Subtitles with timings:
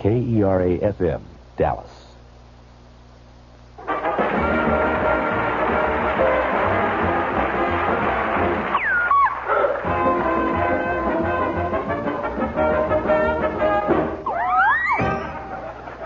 [0.00, 1.22] KERA FM,
[1.56, 1.90] Dallas.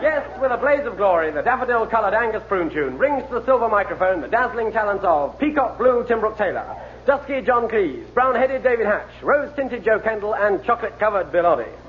[0.00, 3.68] Yes, with a blaze of glory, the daffodil-coloured Angus Prune tune rings to the silver
[3.68, 6.64] microphone the dazzling talents of Peacock Blue Tim Brooke Taylor,
[7.06, 11.81] Dusky John Cleese, Brown-headed David Hatch, Rose-tinted Jo Kendall, and chocolate-covered Bill Oddie.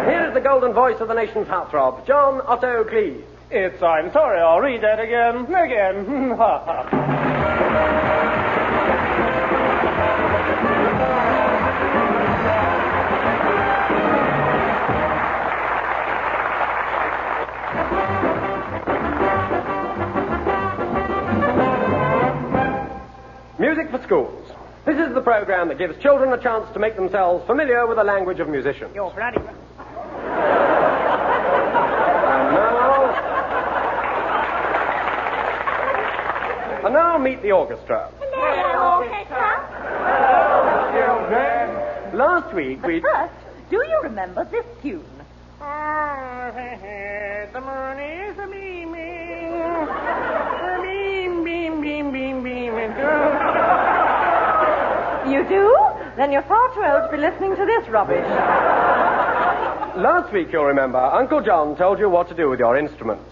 [0.00, 3.22] And here is the golden voice of the nation's heartthrob, John Otto Cleese.
[3.50, 5.44] It's I'm sorry, I'll read that again.
[5.54, 6.30] Again.
[6.38, 6.86] Ha ha.
[23.58, 24.50] Music for Schools.
[24.86, 28.04] This is the program that gives children a chance to make themselves familiar with the
[28.04, 28.94] language of musicians.
[28.94, 29.36] You're bloody.
[32.30, 33.14] And now.
[36.84, 38.10] And now meet the orchestra.
[38.18, 39.68] Hello, orchestra.
[40.96, 42.18] Children.
[42.18, 43.00] Last week we.
[43.00, 43.34] First,
[43.70, 45.04] do you remember this tune?
[47.52, 49.52] The moon is a beaming.
[50.82, 52.74] Beam, beam, beam, beam, beam.
[55.30, 55.76] You do?
[56.16, 58.26] Then you're far too old to be listening to this rubbish.
[59.96, 63.30] Last week, you'll remember, Uncle John told you what to do with your instruments.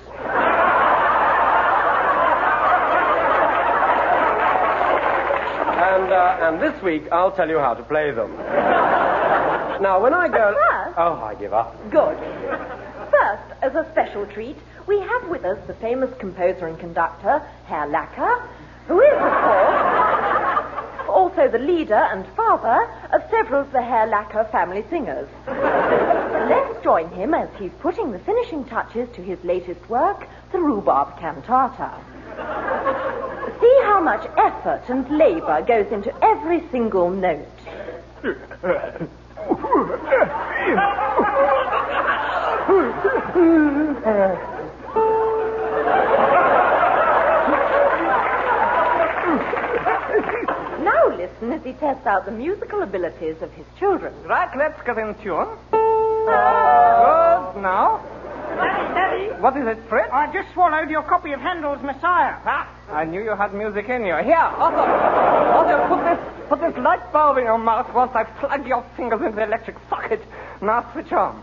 [6.09, 8.33] And, uh, and this week, I'll tell you how to play them.
[9.81, 10.55] Now, when I go.
[10.55, 11.77] First- Oh, I give up.
[11.91, 12.17] Good.
[13.12, 14.56] First, as a special treat,
[14.89, 18.42] we have with us the famous composer and conductor, Herr Lacker,
[18.89, 24.50] who is, of course, also the leader and father of several of the Herr Lacker
[24.50, 25.28] family singers.
[25.47, 31.20] Let's join him as he's putting the finishing touches to his latest work, the Rhubarb
[31.20, 31.93] Cantata.
[33.61, 37.47] See how much effort and labor goes into every single note.
[50.83, 54.15] Now listen as he tests out the musical abilities of his children.
[54.25, 55.49] Right, let's get in tune.
[55.72, 57.53] Ah.
[57.54, 57.62] Good.
[57.62, 58.00] Now,
[58.59, 60.11] Daddy, Daddy, what is it, Fritz?
[60.13, 62.37] I just swallowed your copy of Handel's Messiah.
[62.45, 64.17] Ah, I knew you had music in you.
[64.17, 64.83] Here, Otto.
[64.83, 69.21] Otto, put this, put this light bulb in your mouth whilst I plug your fingers
[69.23, 70.21] into the electric socket.
[70.61, 71.43] Now switch on.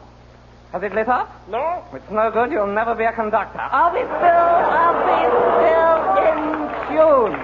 [0.72, 1.30] Has it lit up?
[1.50, 1.84] No?
[1.94, 2.52] It's no good.
[2.52, 3.60] You'll never be a conductor.
[3.62, 4.12] I'll be still.
[4.76, 5.24] I'll be
[5.56, 5.96] still
[6.28, 6.46] in
[6.92, 7.36] tune.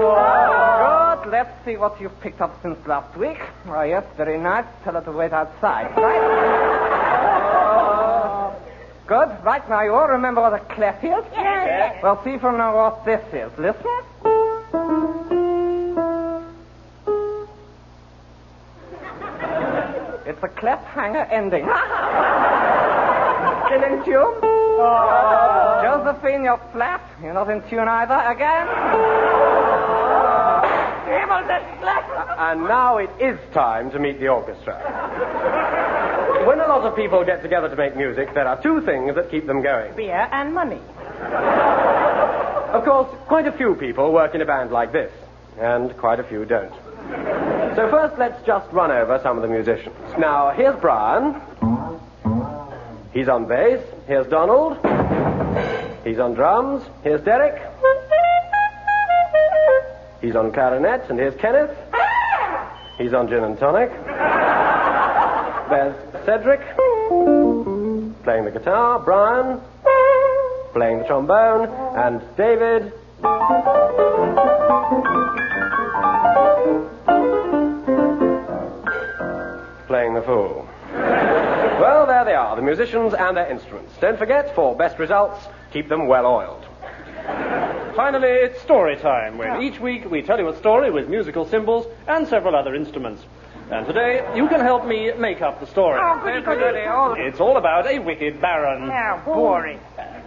[0.00, 1.30] Good.
[1.30, 3.38] Let's see what you've picked up since last week.
[3.66, 4.64] Oh, yes, very nice.
[4.82, 5.94] Tell her to wait outside.
[5.96, 6.73] Right?
[9.06, 9.28] Good.
[9.44, 11.24] Right now, you all remember what a clef is?
[11.32, 12.02] Yes.
[12.02, 13.50] Well, see from now what this is.
[13.58, 13.84] Listen.
[20.26, 21.64] It's a clef hanger ending.
[23.66, 24.34] Still in tune?
[24.42, 24.78] Oh.
[24.80, 25.80] Oh.
[25.84, 27.02] Josephine, you're flat.
[27.22, 28.14] You're not in tune either.
[28.14, 28.68] Again?
[32.36, 34.74] And now it is time to meet the orchestra.
[36.46, 39.30] when a lot of people get together to make music, there are two things that
[39.30, 39.94] keep them going.
[39.96, 40.80] Beer and money.
[42.72, 45.12] Of course, quite a few people work in a band like this,
[45.58, 46.72] and quite a few don't.
[47.76, 49.96] So first, let's just run over some of the musicians.
[50.18, 51.40] Now, here's Brian.
[53.12, 53.80] He's on bass.
[54.06, 54.78] Here's Donald.
[56.04, 56.84] He's on drums.
[57.02, 57.62] Here's Derek.
[60.20, 61.76] He's on clarinet, and here's Kenneth.
[62.98, 63.90] He's on gin and tonic.
[65.70, 66.60] There's Cedric,
[68.24, 68.98] playing the guitar.
[68.98, 69.60] Brian,
[70.72, 71.68] playing the trombone.
[71.96, 72.92] And David,
[79.86, 80.66] playing the fool.
[80.92, 83.92] Well, there they are, the musicians and their instruments.
[84.00, 86.64] Don't forget, for best results, keep them well oiled.
[87.94, 89.60] Finally, it's story time, when ah.
[89.60, 93.22] each week we tell you a story with musical symbols and several other instruments.
[93.70, 95.98] And today, you can help me make up the story.
[96.02, 96.84] Oh, goody, goody.
[96.86, 99.80] Oh, It's all about a wicked baron now, boring.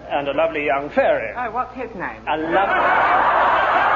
[0.09, 1.33] and a lovely young fairy.
[1.37, 2.21] Oh, what's his name?
[2.27, 3.87] A lovely.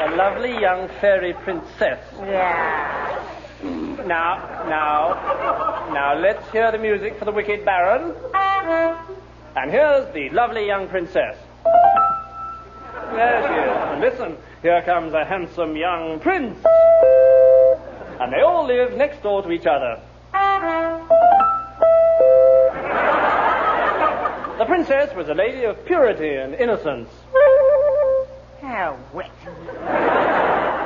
[0.00, 1.98] A lovely young fairy princess.
[2.20, 3.22] Yeah.
[4.06, 8.12] Now, now, now, let's hear the music for the wicked baron.
[8.34, 9.16] Um.
[9.56, 11.36] And here's the lovely young princess.
[13.12, 13.76] There she is.
[13.92, 16.58] And listen, here comes a handsome young prince.
[18.20, 20.00] And they all live next door to each other.
[24.58, 27.10] The princess was a lady of purity and innocence.
[28.60, 29.30] How wet.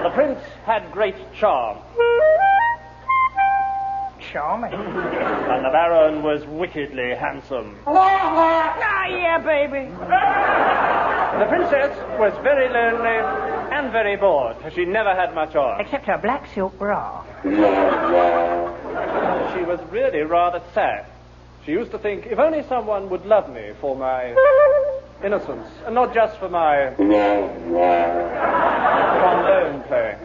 [0.02, 1.78] The prince had great charm.
[4.32, 4.72] Charming.
[4.74, 7.76] And the baron was wickedly handsome.
[7.86, 9.88] Ah, yeah, baby.
[11.38, 13.18] The princess was very lonely
[13.72, 14.56] and very bored.
[14.74, 15.80] She never had much on.
[15.80, 17.22] Except her black silk bra.
[17.42, 17.48] She
[19.64, 21.06] was really rather sad.
[21.64, 24.34] She used to think, if only someone would love me for my
[25.24, 26.92] innocence, and not just for my
[29.18, 30.16] trombone playing.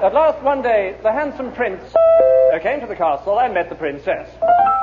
[0.00, 1.82] At last, one day, the handsome prince
[2.54, 4.30] uh, came to the castle and met the princess.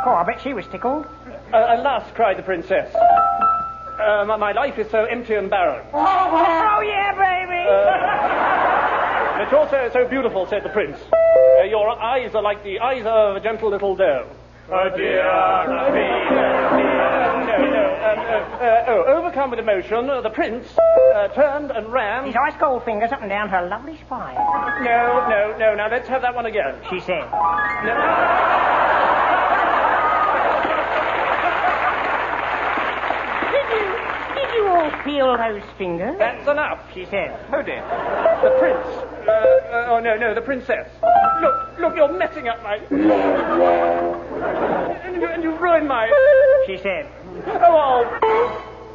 [0.05, 1.05] Oh, I bet she was tickled.
[1.53, 2.93] Uh, alas, cried the princess.
[2.93, 5.87] Uh, my, my life is so empty and barren.
[5.93, 7.63] Oh, oh yeah, baby.
[9.43, 10.97] It's also so beautiful, said the prince.
[11.61, 14.27] Uh, your eyes are like the eyes of a gentle little doe.
[14.69, 15.93] Oh dear, oh
[19.45, 20.65] overcome with emotion, uh, the prince
[21.15, 22.25] uh, turned and ran.
[22.25, 24.35] His ice cold fingers up and down her lovely spine.
[24.83, 25.75] No, no, no.
[25.75, 26.75] Now let's have that one again.
[26.89, 27.29] She said.
[33.51, 33.85] Did you,
[34.35, 36.17] did you all feel those fingers?
[36.17, 36.79] That's enough.
[36.93, 37.39] She said.
[37.53, 37.83] Oh dear.
[38.41, 38.87] The prince.
[39.27, 40.89] Uh, uh, oh no, no, the princess.
[41.41, 42.77] Look, look, you're messing up my.
[45.05, 46.09] and, you, and you ruined my.
[46.67, 47.11] She said.
[47.47, 48.05] Oh, I'll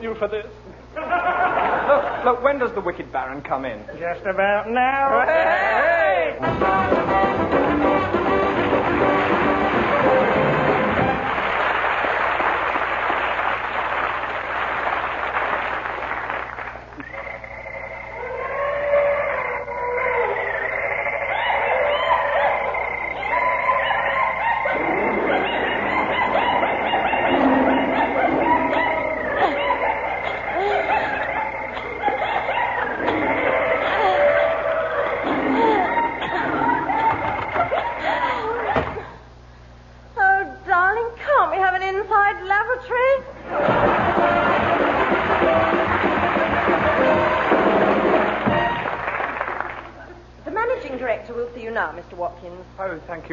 [0.02, 0.46] you for this.
[0.94, 3.84] Look, look, when does the wicked baron come in?
[3.98, 5.24] Just about now.
[5.26, 6.96] Hey!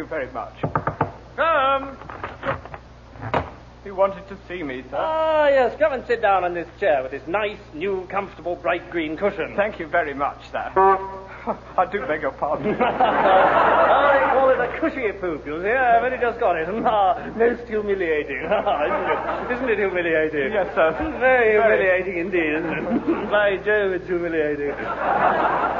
[0.09, 0.53] Very much.
[1.35, 1.97] Come.
[3.85, 4.97] you wanted to see me, sir?
[4.97, 8.89] Ah, yes, come and sit down on this chair with this nice, new, comfortable, bright
[8.89, 9.53] green cushion.
[9.55, 10.71] Thank you very much, sir.
[11.77, 12.75] I do beg your pardon.
[12.81, 15.69] I call it a cushy poop, you see.
[15.69, 16.67] I've only just got it.
[16.87, 18.43] Ah, most humiliating.
[18.43, 19.51] Isn't it?
[19.55, 20.51] Isn't it humiliating?
[20.51, 20.91] Yes, sir.
[21.19, 21.77] Very Very.
[21.77, 23.31] humiliating indeed, isn't it?
[23.31, 24.71] By Jove, it's humiliating.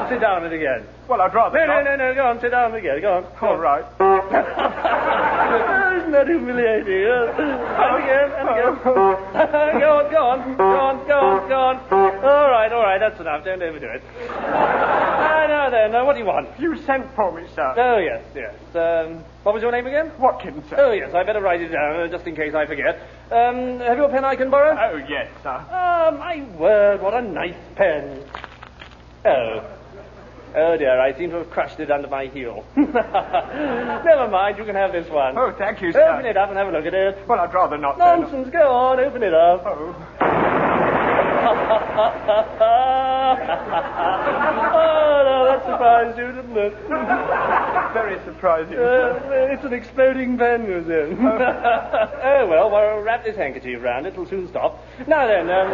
[0.08, 0.86] Sit down it again.
[1.08, 1.84] well, I'd rather No, no, not.
[1.84, 3.00] no, no, go on, sit down again.
[3.00, 3.22] Go on.
[3.40, 3.60] Go All on.
[3.60, 3.84] right.
[4.00, 7.04] Oh, isn't that humiliating?
[7.08, 8.78] And again, and again.
[8.84, 8.92] go
[9.90, 11.76] on, go on, go on, go on, go on.
[12.24, 13.44] All right, all right, that's enough.
[13.44, 14.02] Don't overdo it.
[15.30, 16.48] Ah, now then, uh, what do you want?
[16.58, 17.74] You sent for me, sir.
[17.76, 18.54] Oh, yes, yes.
[18.74, 20.10] Um, what was your name again?
[20.18, 20.76] Watkins, sir.
[20.78, 22.96] Oh, yes, I better write it down, uh, just in case I forget.
[23.30, 24.76] Um, have you a pen I can borrow?
[24.78, 25.64] Oh, yes, sir.
[25.70, 28.22] Ah, my word, what a nice pen.
[29.24, 29.64] Oh.
[30.54, 32.64] Oh, dear, I seem to have crushed it under my heel.
[32.76, 35.36] Never mind, you can have this one.
[35.36, 36.14] Oh, thank you, sir.
[36.14, 37.18] Open it up and have a look at it.
[37.28, 37.98] Well, I'd rather not.
[37.98, 39.62] Nonsense, go on, open it up.
[39.66, 39.94] Oh.
[44.74, 46.74] oh, no, that surprised you, didn't it?
[47.94, 48.78] Very surprising.
[48.78, 49.20] Uh,
[49.52, 51.24] it's an exploding pen, Museum.
[51.24, 54.06] oh, well, well, wrap this handkerchief round.
[54.06, 54.84] It'll soon stop.
[55.06, 55.68] Now then, um,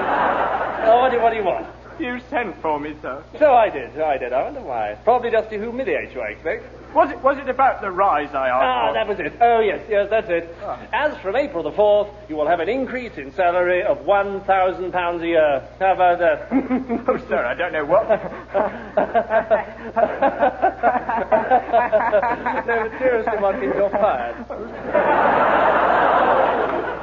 [0.87, 1.66] oh, what, do, what do you want?
[1.99, 3.23] You sent for me, sir.
[3.39, 4.33] So I did, so I did.
[4.33, 4.99] I wonder why.
[5.05, 6.65] Probably just to humiliate you, I expect.
[6.95, 8.95] Was it, was it about the rise I asked Ah, for?
[8.95, 9.33] that was it.
[9.41, 10.57] Oh, yes, yes, that's it.
[10.93, 15.27] As from April the 4th, you will have an increase in salary of £1,000 a
[15.27, 15.69] year.
[15.81, 16.49] How about that?
[17.09, 18.09] Oh, sir, I don't know what.
[21.47, 24.37] no, but seriously, Watkins, you're fired.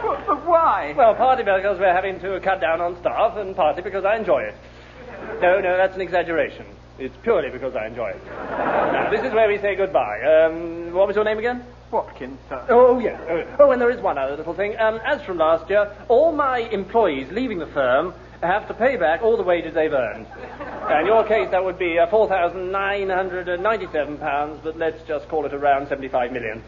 [0.01, 0.93] but, but why?
[0.97, 4.41] Well, partly because we're having to cut down on staff, and partly because I enjoy
[4.43, 4.55] it.
[5.41, 6.65] No, no, that's an exaggeration.
[6.99, 8.23] It's purely because I enjoy it.
[8.25, 10.21] now, this is where we say goodbye.
[10.21, 11.63] Um, what was your name again?
[11.89, 12.63] Watkins, sir.
[12.69, 13.19] Oh, yes.
[13.27, 14.77] Oh, oh, and there is one other little thing.
[14.77, 19.21] Um, as from last year, all my employees leaving the firm have to pay back
[19.21, 20.25] all the wages they've earned.
[20.99, 26.31] In your case, that would be uh, £4,997, but let's just call it around 75
[26.31, 26.63] million.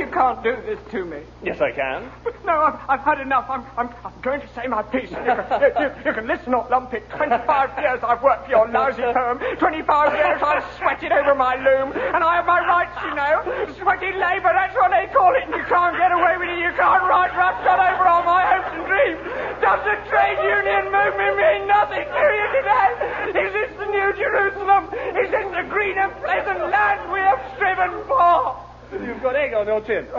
[0.00, 1.20] You can't do this to me.
[1.44, 2.08] Yes, I can.
[2.44, 3.44] No, I've, I've had enough.
[3.52, 5.12] I'm, I'm, I'm going to say my piece.
[5.12, 7.04] You can, you, you, you can listen or lump it.
[7.10, 7.36] 25
[7.78, 9.38] years I've worked for your lousy firm.
[9.60, 11.92] 25 years I've sweated over my loom.
[11.92, 13.44] And I have my rights, you know.
[13.76, 15.44] Sweaty labour, that's what they call it.
[15.44, 16.58] And you can't get away with it.
[16.64, 19.20] You can't write rough cut over all my hopes and dreams.
[19.60, 22.88] Does the trade union movement mean nothing to you today?
[23.36, 24.88] Is this the New Jerusalem?
[25.20, 28.69] Is this the green and pleasant land we have striven for?
[28.92, 30.06] You've got egg on your chin.
[30.12, 30.16] Oh,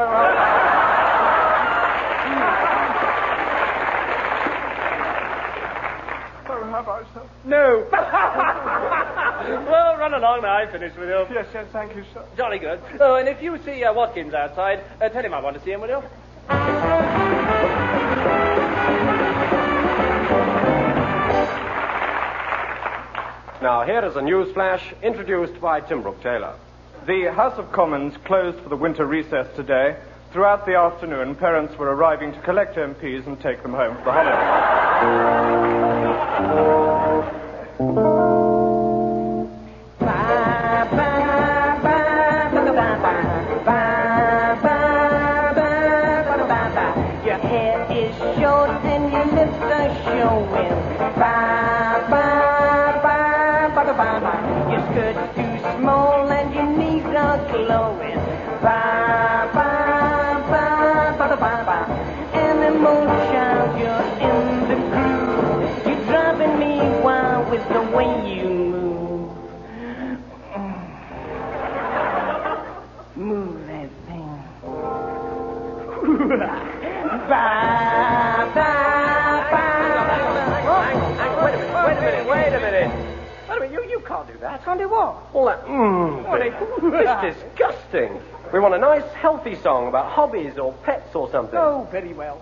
[6.72, 7.22] have I, sir?
[7.46, 7.88] No.
[9.70, 10.54] well, run along now.
[10.54, 11.26] I've finished with you.
[11.34, 12.24] Yes, yes, thank you, sir.
[12.38, 12.80] Jolly good.
[13.00, 15.72] Oh, and if you see uh, Watkins outside, uh, tell him I want to see
[15.72, 16.02] him, will you?
[23.62, 26.56] Now, here is a news flash introduced by Tim Brooke Taylor.
[27.08, 29.98] The House of Commons closed for the winter recess today.
[30.32, 34.12] Throughout the afternoon, parents were arriving to collect MPs and take them home for the
[37.80, 38.21] holidays.
[87.22, 88.20] Disgusting.
[88.54, 91.58] We want a nice, healthy song about hobbies or pets or something.
[91.58, 92.42] Oh, very well.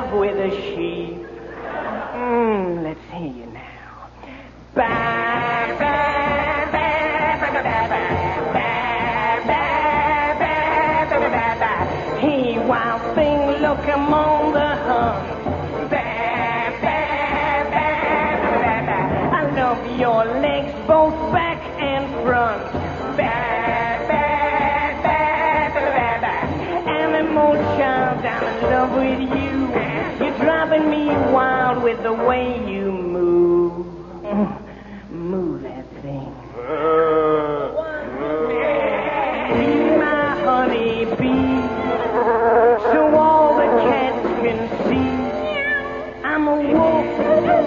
[0.00, 0.91] with a sheep.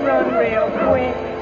[0.06, 1.35] Run real quick.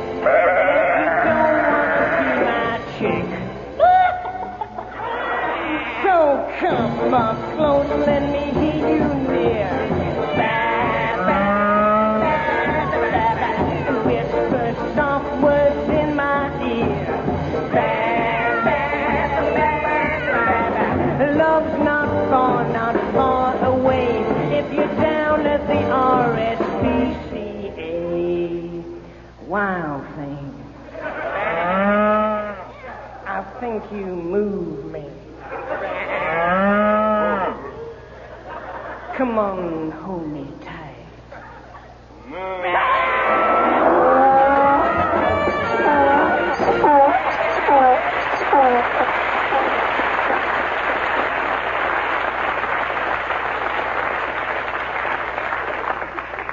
[33.83, 35.03] I think you move me.
[36.31, 37.57] Ah.
[39.17, 40.95] Come on, hold me tight.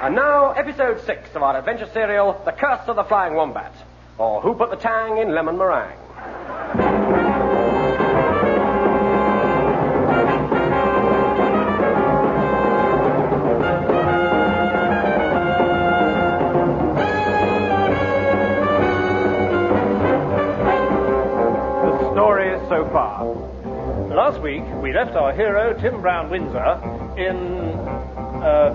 [0.03, 3.73] And now, episode six of our adventure serial, The Curse of the Flying Wombat,
[4.17, 6.00] or Who Put the Tang in Lemon Meringue.
[24.51, 26.79] Week, we left our hero, Tim Brown Windsor,
[27.17, 27.35] in.
[28.43, 28.73] Uh,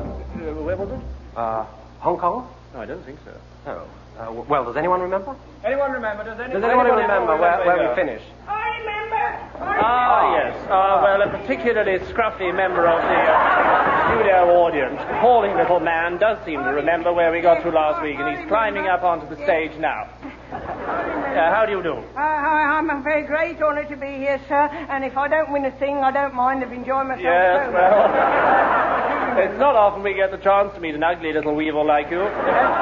[0.64, 1.00] where was it?
[1.37, 1.64] Uh,
[2.00, 2.49] Hong Kong?
[2.73, 3.33] No, I don't think so.
[3.66, 3.87] Oh.
[4.18, 5.37] Uh, well, does anyone remember?
[5.64, 6.25] Anyone remember?
[6.25, 8.25] Does anyone, Does anyone remember where, where we finished?
[8.49, 9.25] I remember.
[9.61, 10.56] Ah, yes.
[10.64, 16.38] Uh, well, a particularly scruffy member of the uh, studio audience, appalling little man, does
[16.47, 19.37] seem to remember where we got to last week, and he's climbing up onto the
[19.45, 20.09] stage now.
[21.37, 21.93] Uh, how do you do?
[21.93, 24.69] Uh, I- I'm a very great honour to be here, sir.
[24.88, 26.64] And if I don't win a thing, I don't mind.
[26.64, 28.09] I've enjoyed myself Yes, so well,
[29.50, 32.21] it's not often we get the chance to meet an ugly little weevil like you.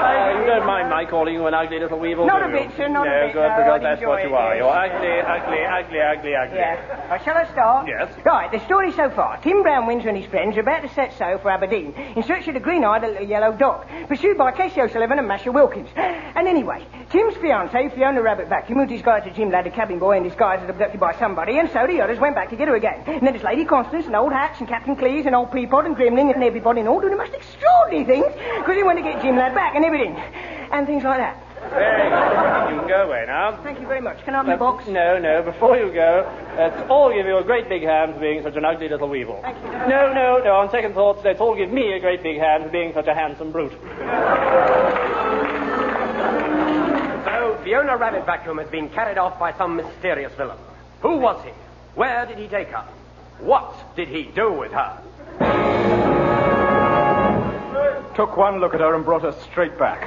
[0.04, 2.68] Uh, you don't mind my calling you an ugly little weevil, Not do a you?
[2.68, 4.38] bit, sir, not a no, bit, good, no, because I'd that's what enjoy you it,
[4.38, 4.54] are.
[4.54, 4.60] yes.
[4.60, 6.58] You're ugly, ugly, ugly, ugly, ugly.
[6.58, 7.08] Yeah.
[7.10, 7.88] Uh, shall I start?
[7.88, 8.12] Yes.
[8.24, 9.38] Right, the story so far.
[9.40, 12.46] Tim Brown Windsor and his friends are about to set sail for Aberdeen in search
[12.48, 15.88] of the green-eyed little yellow dog, pursued by Casey O'Sullivan and Masha Wilkins.
[15.96, 20.16] And anyway, Tim's fiancée, Fiona Rabbit Vacuum, who disguised as Jim Ladd, a cabin boy,
[20.18, 22.76] in disguise as abducted by somebody, and so the others went back to get her
[22.76, 23.02] again.
[23.06, 25.96] And then there's Lady Constance and Old Hatch and Captain Cleese and Old Peapod and
[25.96, 28.26] Grimling and everybody and all doing the most extraordinary things
[28.58, 30.14] because they went to get Jim Ladd back and everything.
[30.72, 31.40] And things like that.
[31.70, 32.74] Very good.
[32.74, 33.58] You can go away now.
[33.62, 34.22] Thank you very much.
[34.24, 34.86] Can I have my Uh, box?
[34.86, 38.42] No, no, before you go, let's all give you a great big hand for being
[38.42, 39.38] such an ugly little weevil.
[39.42, 39.70] Thank you.
[39.88, 42.70] No, no, no, on second thoughts, let's all give me a great big hand for
[42.70, 43.72] being such a handsome brute.
[47.24, 50.58] So, Fiona Rabbit Vacuum has been carried off by some mysterious villain.
[51.02, 51.50] Who was he?
[51.94, 52.84] Where did he take her?
[53.40, 55.02] What did he do with her?
[58.16, 60.00] Took one look at her and brought her straight back.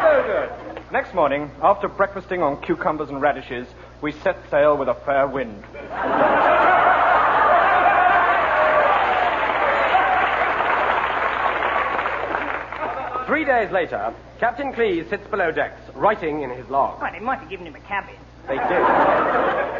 [0.00, 0.50] So good.
[0.90, 3.66] Next morning, after breakfasting on cucumbers and radishes,
[4.00, 5.62] we set sail with a fair wind.
[13.26, 17.02] Three days later, Captain Cleese sits below decks, writing in his log.
[17.02, 18.14] Well, they might have given him a cabin.
[18.46, 18.80] They did.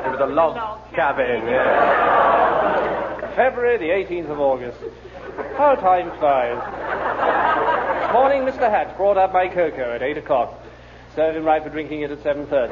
[0.05, 3.35] It was a log cabin, yeah.
[3.35, 4.79] February the 18th of August.
[5.57, 6.59] How time flies.
[8.13, 8.71] Morning, Mr.
[8.71, 10.63] Hatch brought up my cocoa at 8 o'clock.
[11.15, 12.69] Served him right for drinking it at 7.30.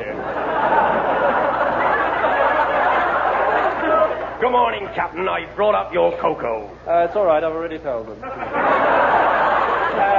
[4.40, 5.28] Good morning, Captain.
[5.28, 6.70] I brought up your cocoa.
[6.86, 8.22] Uh, it's all right, I've already told them.
[8.22, 8.28] Uh,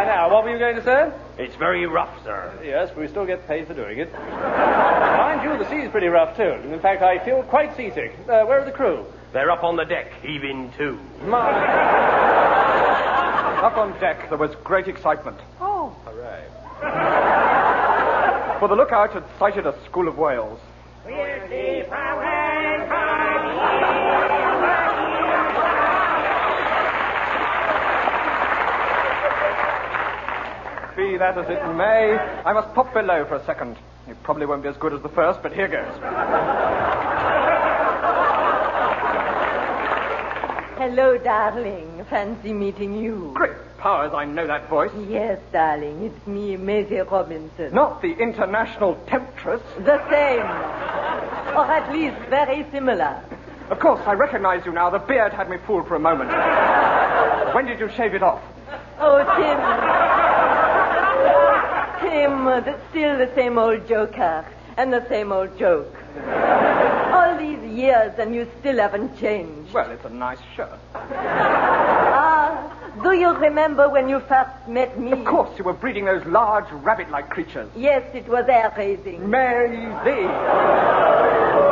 [0.05, 1.12] now, what were you going to say?
[1.38, 2.51] It's very rough, sir.
[2.63, 4.12] Yes, but we still get paid for doing it.
[4.12, 6.53] Mind you, the sea's pretty rough, too.
[6.74, 8.13] In fact, I feel quite seasick.
[8.22, 9.05] Uh, where are the crew?
[9.34, 10.99] They're up on the deck, heaving to.
[11.25, 12.37] My...
[13.67, 15.38] Up on deck, there was great excitement.
[15.60, 15.93] Oh.
[16.06, 16.45] Hooray.
[18.62, 20.58] For the lookout had sighted a school of whales.
[21.06, 21.12] Be
[31.17, 33.75] that as it may, I must pop below for a second.
[34.08, 36.87] It probably won't be as good as the first, but here goes.
[40.88, 42.06] Hello, darling.
[42.10, 43.32] Fancy meeting you.
[43.36, 44.89] Great powers, I know that voice.
[45.10, 46.02] Yes, darling.
[46.06, 47.73] It's me, Maisie Robinson.
[47.73, 49.62] Not the international temptress.
[49.80, 50.47] The same.
[51.58, 53.21] Or at least very similar.
[53.69, 54.89] Of course, I recognize you now.
[54.89, 56.30] The beard had me fooled for a moment.
[57.54, 58.41] when did you shave it off?
[58.97, 59.60] Oh, Tim.
[62.10, 64.45] Tim, that's still the same old joker
[64.78, 65.93] and the same old joke.
[67.77, 69.71] Years and you still haven't changed.
[69.71, 70.79] Well, it's a nice shirt.
[72.19, 75.11] Ah, do you remember when you first met me?
[75.11, 77.69] Of course, you were breeding those large rabbit-like creatures.
[77.75, 79.29] Yes, it was air raising.
[79.29, 80.27] Maisie.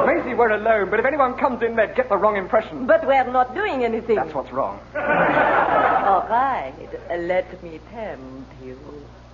[0.05, 2.85] Maisie, we're alone, but if anyone comes in, they'd get the wrong impression.
[2.85, 4.17] But we're not doing anything.
[4.17, 4.79] That's what's wrong.
[4.95, 6.73] All right.
[7.09, 8.77] Let me tempt you.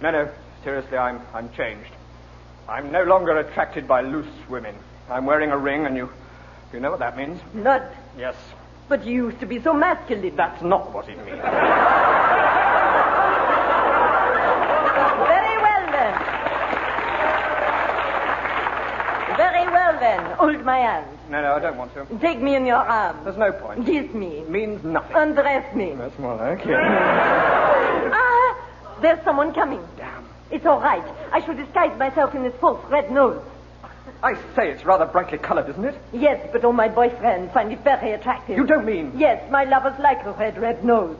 [0.02, 0.30] No, no,
[0.64, 1.92] seriously, I'm, I'm changed.
[2.70, 4.76] I'm no longer attracted by loose women.
[5.10, 6.10] I'm wearing a ring, and you,
[6.74, 7.40] you know what that means?
[7.54, 7.84] Not.
[8.18, 8.36] Yes,
[8.90, 10.36] But you used to be so masculine.
[10.36, 11.42] that's not what it means.
[15.32, 16.14] Very well then.
[19.38, 20.20] Very well then.
[20.38, 21.06] Hold my hand.
[21.30, 22.06] No, no, I don't want to.
[22.20, 23.24] Take me in your arms.
[23.24, 23.86] There's no point.
[23.86, 24.40] Kiss me.
[24.40, 25.16] It means nothing.
[25.16, 25.94] Undress me.
[25.98, 26.76] That's more like it.
[26.78, 29.82] Ah, there's someone coming.
[29.98, 30.26] Damn.
[30.52, 31.04] It's all right.
[31.32, 33.42] I shall disguise myself in this false red nose.
[34.24, 35.96] I say it's rather brightly colored, isn't it?
[36.14, 38.58] Yes, but all my boyfriends find it very attractive.
[38.58, 39.14] You don't mean.
[39.16, 41.18] Yes, my lovers like a red, red nose.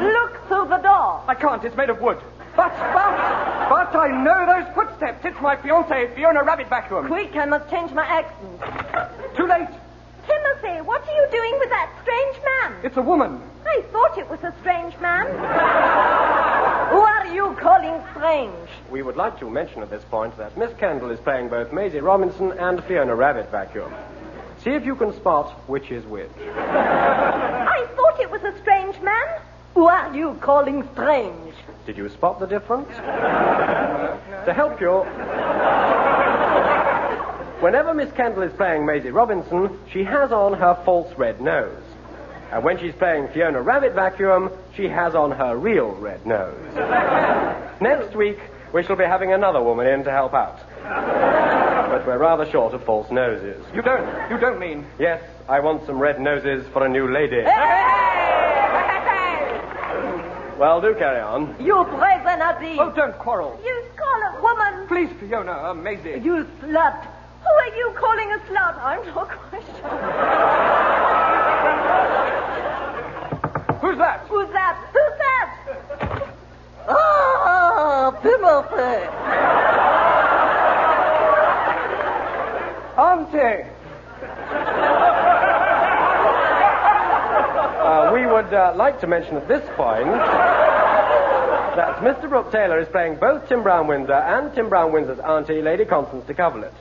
[0.00, 1.22] Look through the door.
[1.28, 1.64] I can't.
[1.64, 2.18] It's made of wood.
[2.56, 3.14] But, but,
[3.68, 5.24] but I know those footsteps.
[5.24, 7.06] It's my fiancée, Fiona Rabbit Vacuum.
[7.08, 9.36] Quick, I must change my accent.
[9.36, 9.68] Too late.
[10.26, 12.84] Timothy, what are you doing with that strange man?
[12.84, 13.40] It's a woman.
[13.66, 15.26] I thought it was a strange man.
[16.94, 18.68] Who are you calling strange?
[18.88, 21.98] We would like to mention at this point that Miss Kendall is playing both Maisie
[21.98, 23.92] Robinson and Fiona Rabbit Vacuum.
[24.62, 26.30] See if you can spot which is which.
[26.38, 29.40] I thought it was a strange man.
[29.74, 31.56] Who are you calling strange?
[31.84, 32.88] Did you spot the difference?
[32.90, 35.00] to help you.
[37.60, 41.82] Whenever Miss Kendall is playing Maisie Robinson, she has on her false red nose.
[42.52, 46.74] And when she's playing Fiona Rabbit Vacuum, she has on her real red nose.
[47.80, 48.38] Next week,
[48.72, 50.60] we shall be having another woman in to help out.
[50.82, 53.64] But we're rather short of false noses.
[53.74, 54.30] You don't.
[54.30, 54.86] You don't mean.
[54.98, 57.42] Yes, I want some red noses for a new lady.
[60.58, 61.56] Well, do carry on.
[61.60, 62.78] You brazen Adi.
[62.78, 63.60] Oh, don't quarrel.
[63.64, 64.86] You scarlet woman.
[64.86, 66.20] Please, Fiona, uh, Maisie.
[66.22, 67.06] You slut.
[67.42, 68.78] Who are you calling a slut?
[68.78, 69.90] I'm not quite sure.
[73.80, 74.26] Who's that?
[74.28, 74.76] Who's that?
[74.92, 75.34] Who's that?
[78.54, 79.08] Timothy.
[82.96, 83.66] Auntie.
[87.82, 90.06] Uh, we would uh, like to mention at this point
[91.74, 92.28] that Mr.
[92.28, 96.24] Brooke Taylor is playing both Tim Brown Windsor and Tim Brown Windsor's auntie, Lady Constance
[96.26, 96.72] de Coverlet.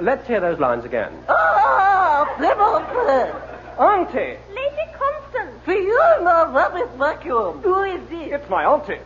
[0.00, 1.12] Let's hear those lines again.
[1.28, 3.30] Ah, Timothy.
[3.78, 4.38] Auntie.
[4.54, 5.60] Lady Constance.
[5.66, 7.60] Fiona Rabbit Vacuum.
[7.60, 8.40] Who is this?
[8.40, 9.00] It's my auntie.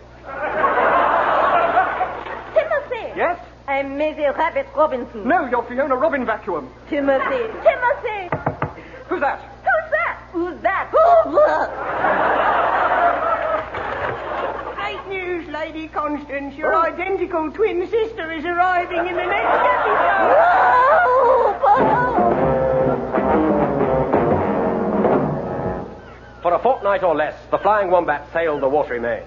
[3.18, 3.34] Timothy.
[3.34, 3.38] Yes?
[3.66, 5.26] I'm Maisie Rabbit Robinson.
[5.26, 6.70] No, you're Fiona Robin Vacuum.
[6.88, 7.50] Timothy.
[7.64, 8.30] Timothy.
[9.08, 9.40] Who's that?
[9.64, 10.28] Who's that?
[10.32, 10.90] Who's that?
[11.24, 11.70] Who's that?
[14.76, 16.54] Great news, Lady Constance.
[16.54, 16.82] Your oh.
[16.82, 20.36] identical twin sister is arriving in the next episode.
[26.42, 29.24] For a fortnight or less, the Flying Wombat sailed the watery main.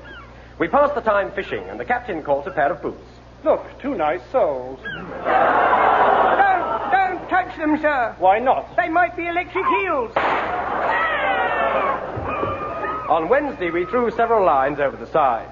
[0.60, 3.11] We passed the time fishing, and the captain caught a pair of boots.
[3.44, 4.80] Look, two nice souls.
[4.84, 5.02] Don't,
[6.92, 8.16] don't touch them, sir.
[8.20, 8.76] Why not?
[8.76, 10.12] They might be electric heels.
[13.10, 15.50] On Wednesday, we threw several lines over the side.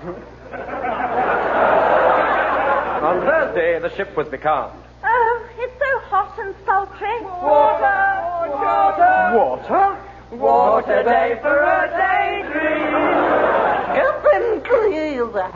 [3.04, 4.84] On Thursday, the ship was becalmed.
[5.04, 7.22] Oh, it's so hot and sultry.
[7.22, 8.56] Water?
[8.56, 9.98] Water water.
[10.32, 12.92] Water day for a daydream.
[13.96, 15.48] Captain, please help me up the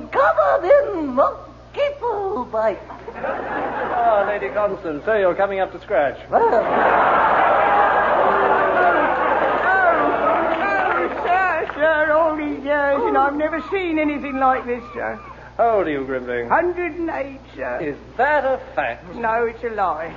[0.00, 0.02] stairs.
[0.02, 2.80] I'm covered in mosquito bites.
[3.18, 6.18] Ah, Lady Constance, so you're coming up to scratch.
[6.30, 6.50] Oh,
[11.24, 15.18] sir, sir, all these years, and I've never seen anything like this, sir.
[15.56, 16.50] How old are you, Grimling?
[16.50, 17.80] 108, sir.
[17.80, 19.14] Is that a fact?
[19.14, 20.12] No, it's a lie.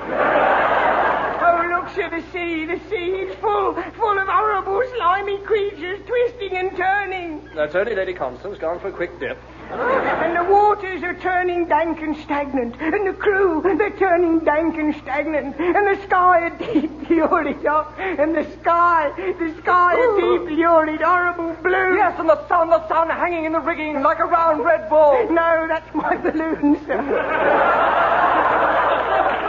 [1.41, 6.57] oh, look, sir, the sea, the sea is full, full of horrible, slimy creatures twisting
[6.57, 7.49] and turning.
[7.55, 9.37] That's only Lady Constance gone for a quick dip.
[9.71, 12.75] And the waters are turning dank and stagnant.
[12.79, 15.60] And the crew, they're turning dank and stagnant.
[15.60, 17.93] And the sky a deep, lurid up.
[17.99, 21.95] And the sky, the sky a deep, lurid, horrible blue.
[21.95, 25.29] Yes, and the sun, the sun hanging in the rigging like a round red ball.
[25.29, 27.95] No, that's my balloon, sir.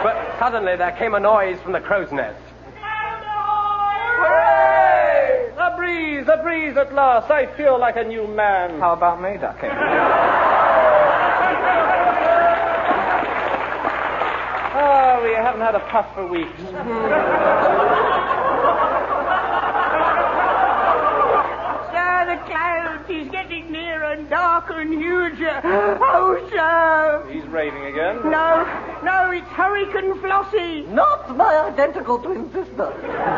[0.01, 2.39] But suddenly there came a noise from the crow's nest.
[5.75, 6.19] Hooray!
[6.19, 7.31] A breeze, a breeze at last.
[7.31, 8.79] I feel like a new man.
[8.79, 9.67] How about me, Ducky?
[14.73, 16.57] Oh, we haven't had a puff for weeks.
[21.91, 25.61] Sir, the clouds is getting nearer and darker and huger.
[25.63, 27.27] Oh, sir.
[27.31, 28.21] He's raving again.
[28.29, 28.65] No,
[29.03, 30.87] no, it's Hurricane Flossie.
[30.87, 32.91] Not my identical twin sister.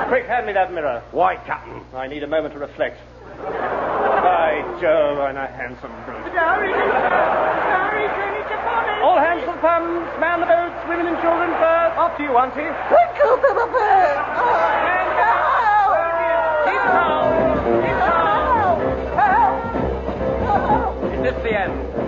[0.08, 1.02] Quick, hand me that mirror.
[1.12, 1.82] Why, Captain?
[1.94, 2.98] I need a moment to reflect.
[3.38, 6.24] By Jove, I'm a handsome brute.
[6.24, 9.00] The hurricane, the hurricane is upon us.
[9.04, 11.94] All hands to the pumps, man the boats, women and children first.
[11.98, 12.72] After you, Auntie.
[12.88, 13.92] Thank you, Timothy.
[14.38, 14.83] Keep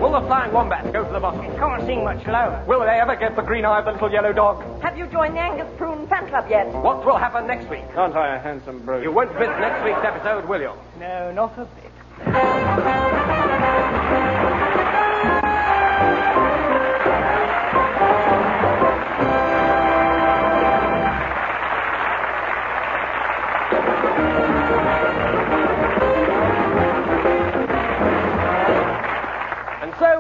[0.06, 1.42] Will the Flying Wombat go to the bottom?
[1.58, 2.64] Can't sing much lower.
[2.68, 4.62] Will they ever get the green eye of the little yellow dog?
[4.84, 6.68] Have you joined the Angus Prune fan club yet?
[6.74, 7.86] What will happen next week?
[7.96, 9.02] Aren't I a handsome brute?
[9.02, 10.74] You won't miss next week's episode, will you?
[11.00, 13.02] No, not a bit.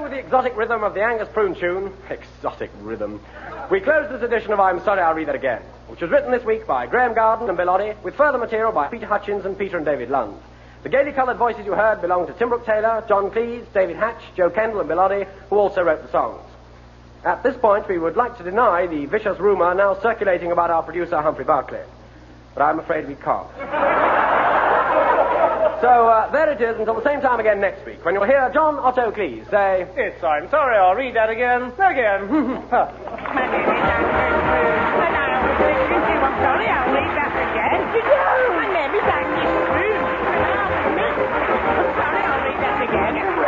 [0.05, 3.19] With the exotic rhythm of the Angus Prune tune, exotic rhythm,
[3.71, 6.43] we close this edition of I'm Sorry I'll Read That Again, which was written this
[6.43, 9.77] week by Graeme Garden and Bill Oddie, with further material by Peter Hutchins and Peter
[9.77, 10.39] and David Lund.
[10.83, 14.21] The gaily coloured voices you heard belong to Tim Brooke Taylor, John Cleese, David Hatch,
[14.37, 16.47] Jo Kendall, and Bill Oddie, who also wrote the songs.
[17.23, 20.83] At this point, we would like to deny the vicious rumour now circulating about our
[20.83, 21.83] producer, Humphrey Barclay.
[22.53, 23.47] But I'm afraid we can't.
[25.81, 28.49] So uh, there it is until the same time again next week, when you'll hear
[28.53, 30.77] John Otto Cleese say, Yes, I'm sorry.
[30.77, 31.71] I'll read that again.
[31.77, 32.27] Again.
[32.71, 33.45] My
[38.71, 41.25] name is Agnes Spoon, and I was listening to.
[41.75, 43.44] I'm sorry, I'll read that again.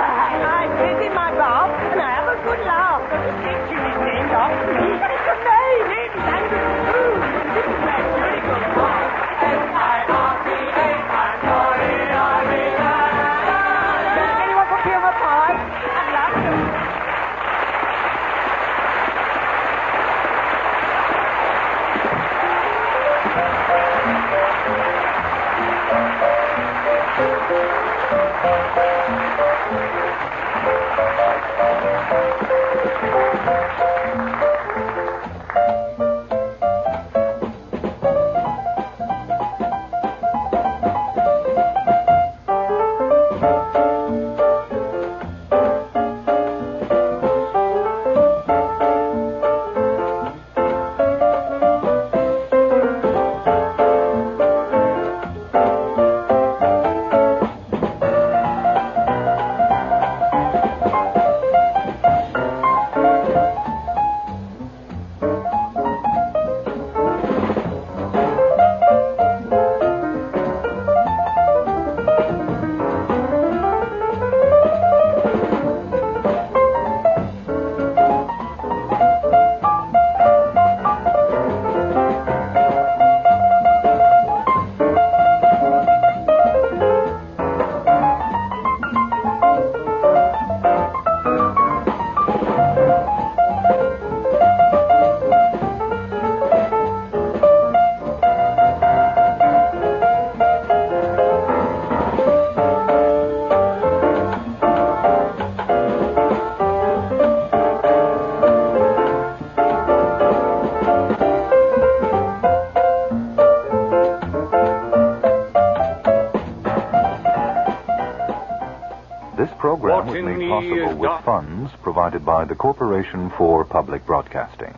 [120.49, 124.75] Possible with funds provided by the Corporation for Public Broadcasting.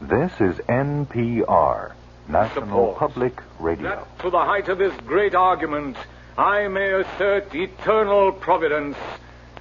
[0.00, 1.92] This is NPR,
[2.28, 2.94] National.
[2.94, 3.90] Public Radio.
[3.90, 5.96] That to the height of this great argument,
[6.36, 8.96] I may assert eternal providence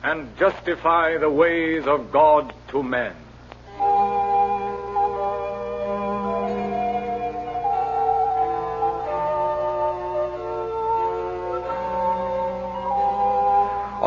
[0.03, 3.13] and justify the ways of God to men.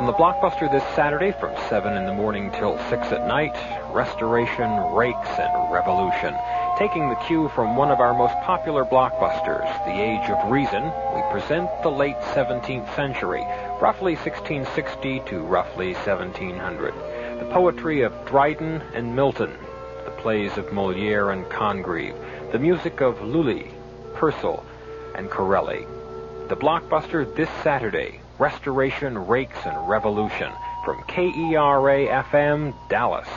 [0.05, 3.57] On the blockbuster this Saturday from 7 in the morning till 6 at night,
[3.90, 6.37] Restoration, Rakes, and Revolution.
[6.79, 11.23] Taking the cue from one of our most popular blockbusters, The Age of Reason, we
[11.33, 13.47] present the late 17th century,
[13.81, 16.93] roughly 1660 to roughly 1700.
[17.38, 19.57] The poetry of Dryden and Milton,
[20.05, 23.71] the plays of Moliere and Congreve, the music of Lully,
[24.12, 24.67] Purcell,
[25.14, 25.87] and Corelli.
[26.49, 30.51] The blockbuster this Saturday, Restoration, Rakes, and Revolution
[30.85, 33.29] from KERA FM, Dallas.